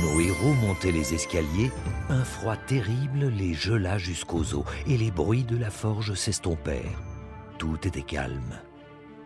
nos 0.00 0.20
héros 0.20 0.54
montaient 0.54 0.92
les 0.92 1.14
escaliers, 1.14 1.70
un 2.08 2.24
froid 2.24 2.56
terrible 2.56 3.28
les 3.28 3.54
gela 3.54 3.98
jusqu'aux 3.98 4.54
os 4.54 4.64
et 4.86 4.96
les 4.96 5.10
bruits 5.10 5.44
de 5.44 5.56
la 5.56 5.70
forge 5.70 6.14
s'estompèrent. 6.14 7.02
Tout 7.58 7.78
était 7.86 8.02
calme, 8.02 8.58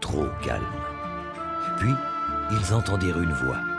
trop 0.00 0.28
calme. 0.44 0.64
Puis, 1.78 1.94
ils 2.52 2.74
entendirent 2.74 3.20
une 3.20 3.32
voix. 3.32 3.69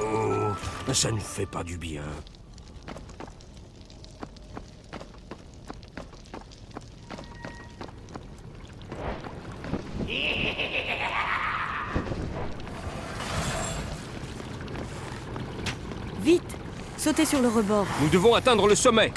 Oh, 0.00 0.92
ça 0.92 1.10
ne 1.10 1.18
fait 1.18 1.46
pas 1.46 1.62
du 1.62 1.78
bien. 1.78 2.02
Vite 16.22 16.42
Sautez 16.96 17.26
sur 17.26 17.42
le 17.42 17.48
rebord. 17.48 17.86
Nous 18.00 18.08
devons 18.08 18.34
atteindre 18.34 18.66
le 18.66 18.74
sommet. 18.74 19.12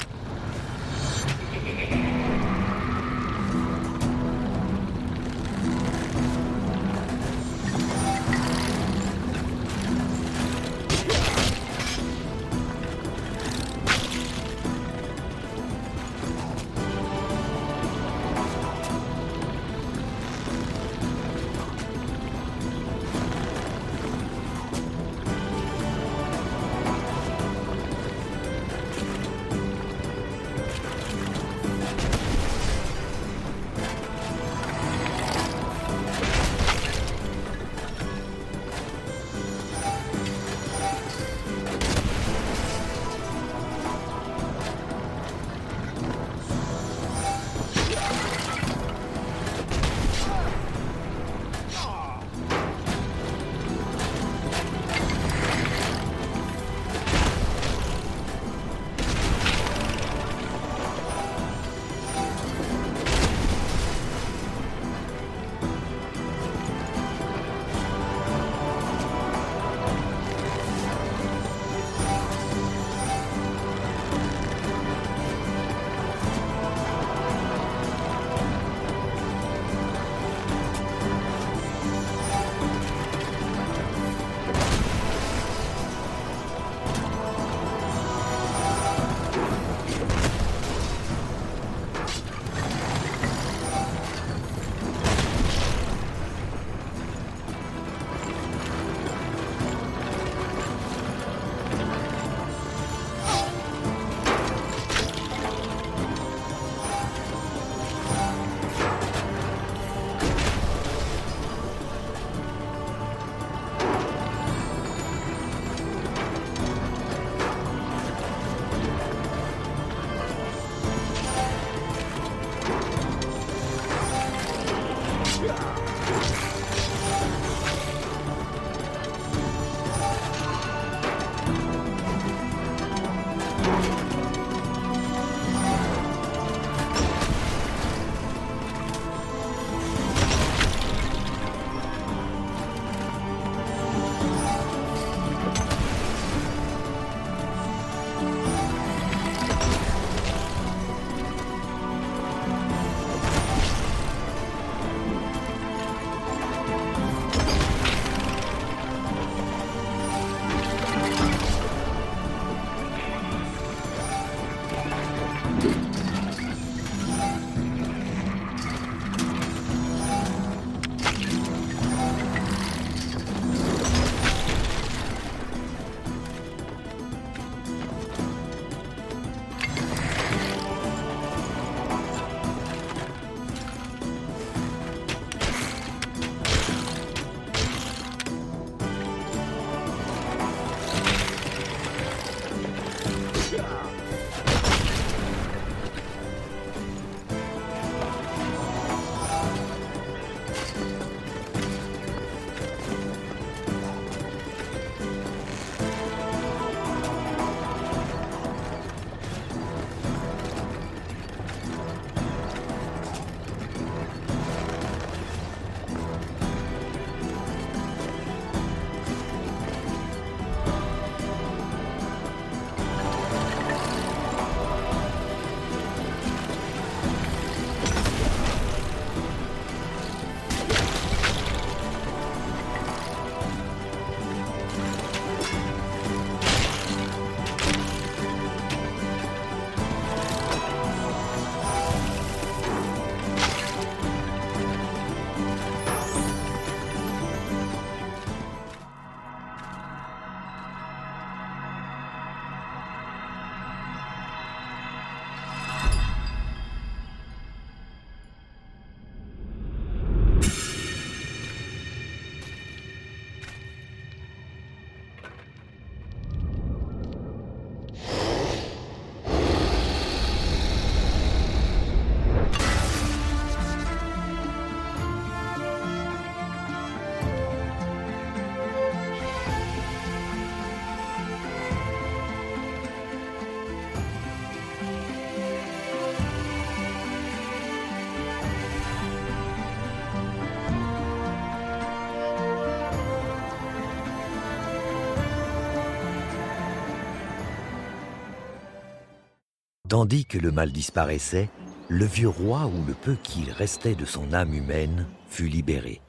Tandis 299.88 300.26
que 300.26 300.36
le 300.36 300.52
mal 300.52 300.70
disparaissait, 300.70 301.48
le 301.88 302.04
vieux 302.04 302.28
roi, 302.28 302.66
ou 302.66 302.84
le 302.86 302.92
peu 302.92 303.16
qu'il 303.22 303.50
restait 303.50 303.94
de 303.94 304.04
son 304.04 304.34
âme 304.34 304.52
humaine, 304.52 305.06
fut 305.28 305.48
libéré. 305.48 306.02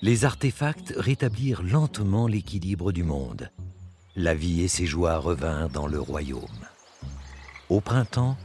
Les 0.00 0.24
artefacts 0.24 0.94
rétablirent 0.96 1.62
lentement 1.62 2.26
l'équilibre 2.26 2.90
du 2.90 3.04
monde. 3.04 3.50
La 4.16 4.34
vie 4.34 4.62
et 4.62 4.68
ses 4.68 4.86
joies 4.86 5.18
revinrent 5.18 5.68
dans 5.68 5.86
le 5.86 6.00
royaume. 6.00 6.40
Au 7.68 7.80
printemps, 7.80 8.38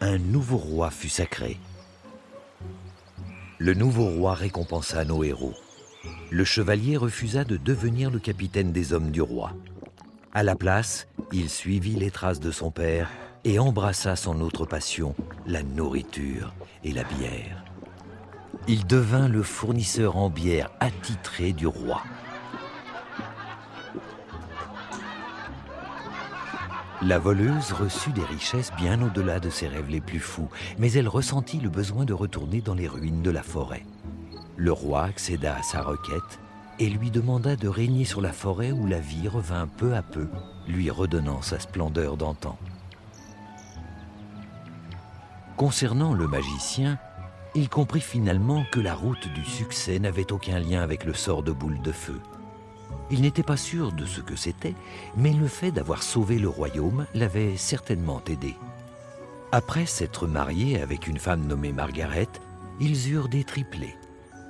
un 0.00 0.18
nouveau 0.18 0.58
roi 0.58 0.90
fut 0.90 1.08
sacré. 1.08 1.58
Le 3.58 3.74
nouveau 3.74 4.08
roi 4.08 4.34
récompensa 4.34 5.04
nos 5.04 5.24
héros. 5.24 5.54
Le 6.30 6.44
chevalier 6.44 6.96
refusa 6.96 7.44
de 7.44 7.56
devenir 7.56 8.10
le 8.10 8.20
capitaine 8.20 8.72
des 8.72 8.92
hommes 8.92 9.10
du 9.10 9.22
roi. 9.22 9.54
À 10.36 10.42
la 10.42 10.56
place, 10.56 11.06
il 11.30 11.48
suivit 11.48 11.94
les 11.94 12.10
traces 12.10 12.40
de 12.40 12.50
son 12.50 12.72
père 12.72 13.08
et 13.44 13.60
embrassa 13.60 14.16
son 14.16 14.40
autre 14.40 14.66
passion, 14.66 15.14
la 15.46 15.62
nourriture 15.62 16.52
et 16.82 16.90
la 16.90 17.04
bière. 17.04 17.62
Il 18.66 18.84
devint 18.84 19.28
le 19.28 19.44
fournisseur 19.44 20.16
en 20.16 20.30
bière 20.30 20.70
attitré 20.80 21.52
du 21.52 21.68
roi. 21.68 22.02
La 27.00 27.20
voleuse 27.20 27.70
reçut 27.70 28.10
des 28.10 28.24
richesses 28.24 28.72
bien 28.76 29.00
au-delà 29.02 29.38
de 29.38 29.50
ses 29.50 29.68
rêves 29.68 29.90
les 29.90 30.00
plus 30.00 30.18
fous, 30.18 30.48
mais 30.78 30.90
elle 30.94 31.06
ressentit 31.06 31.60
le 31.60 31.68
besoin 31.68 32.04
de 32.04 32.12
retourner 32.12 32.60
dans 32.60 32.74
les 32.74 32.88
ruines 32.88 33.22
de 33.22 33.30
la 33.30 33.44
forêt. 33.44 33.86
Le 34.56 34.72
roi 34.72 35.04
accéda 35.04 35.54
à 35.54 35.62
sa 35.62 35.80
requête 35.82 36.40
et 36.78 36.88
lui 36.88 37.10
demanda 37.10 37.56
de 37.56 37.68
régner 37.68 38.04
sur 38.04 38.20
la 38.20 38.32
forêt 38.32 38.72
où 38.72 38.86
la 38.86 39.00
vie 39.00 39.28
revint 39.28 39.66
peu 39.66 39.94
à 39.94 40.02
peu, 40.02 40.28
lui 40.66 40.90
redonnant 40.90 41.42
sa 41.42 41.58
splendeur 41.58 42.16
d'antan. 42.16 42.58
Concernant 45.56 46.14
le 46.14 46.26
magicien, 46.26 46.98
il 47.54 47.68
comprit 47.68 48.00
finalement 48.00 48.64
que 48.72 48.80
la 48.80 48.94
route 48.94 49.28
du 49.32 49.44
succès 49.44 50.00
n'avait 50.00 50.32
aucun 50.32 50.58
lien 50.58 50.82
avec 50.82 51.04
le 51.04 51.14
sort 51.14 51.44
de 51.44 51.52
boule 51.52 51.80
de 51.82 51.92
feu. 51.92 52.20
Il 53.10 53.20
n'était 53.20 53.44
pas 53.44 53.56
sûr 53.56 53.92
de 53.92 54.06
ce 54.06 54.20
que 54.20 54.34
c'était, 54.34 54.74
mais 55.16 55.32
le 55.32 55.46
fait 55.46 55.70
d'avoir 55.70 56.02
sauvé 56.02 56.38
le 56.38 56.48
royaume 56.48 57.06
l'avait 57.14 57.56
certainement 57.56 58.20
aidé. 58.28 58.56
Après 59.52 59.86
s'être 59.86 60.26
marié 60.26 60.80
avec 60.80 61.06
une 61.06 61.18
femme 61.18 61.46
nommée 61.46 61.72
Margaret, 61.72 62.28
ils 62.80 63.10
eurent 63.10 63.28
des 63.28 63.44
triplés. 63.44 63.94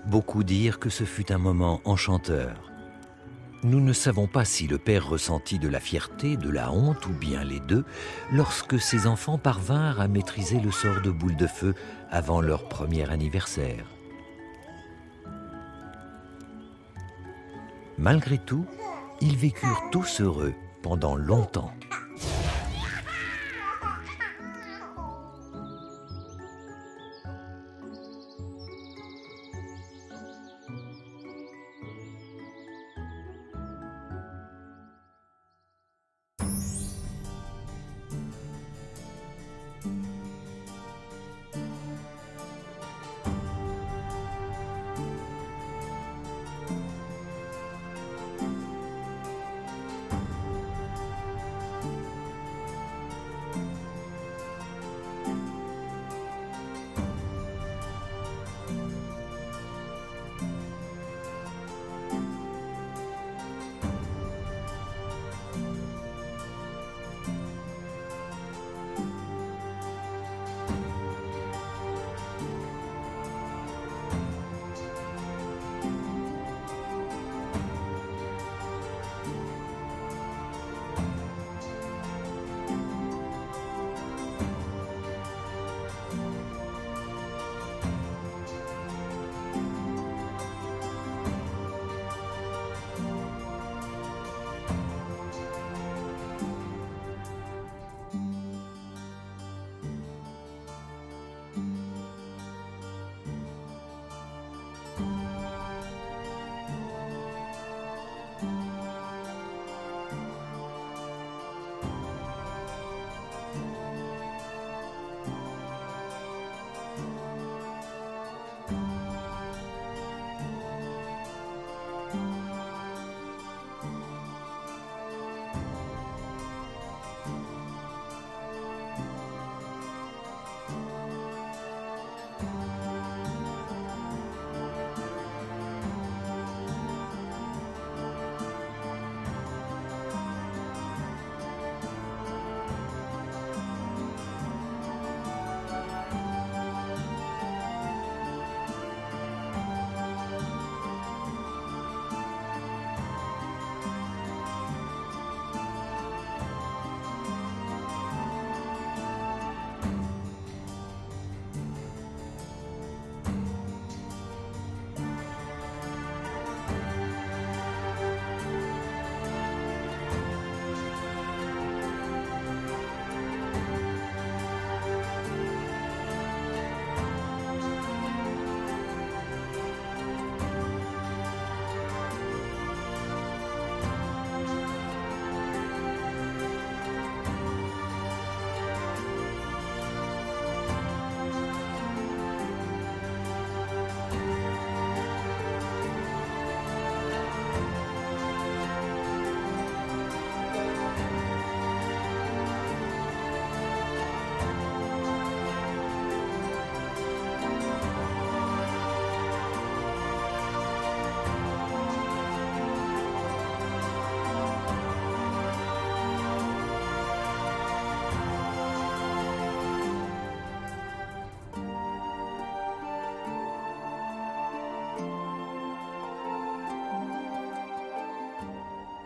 Beaucoup 0.07 0.45
dirent 0.45 0.79
que 0.79 0.91
ce 0.91 1.05
fut 1.05 1.33
un 1.33 1.39
moment 1.39 1.81
enchanteur. 1.85 2.71
Nous 3.63 3.81
ne 3.81 3.95
savons 3.95 4.27
pas 4.27 4.45
si 4.45 4.67
le 4.67 4.77
père 4.77 5.09
ressentit 5.09 5.59
de 5.59 5.69
la 5.69 5.81
fierté, 5.81 6.37
de 6.37 6.51
la 6.51 6.71
honte 6.71 7.07
ou 7.07 7.13
bien 7.15 7.43
les 7.43 7.61
deux 7.61 7.85
lorsque 8.31 8.79
ses 8.79 9.07
enfants 9.07 9.39
parvinrent 9.39 10.01
à 10.01 10.09
maîtriser 10.09 10.61
le 10.61 10.71
sort 10.71 11.01
de 11.01 11.11
boule 11.11 11.37
de 11.37 11.47
feu 11.47 11.75
avant 12.11 12.43
leur 12.43 12.69
premier 12.69 13.09
anniversaire. 13.11 13.87
Malgré 17.97 18.37
tout, 18.37 18.67
ils 19.23 19.39
vécurent 19.39 19.85
tous 19.91 20.21
heureux 20.21 20.53
pendant 20.83 21.17
longtemps. 21.17 21.73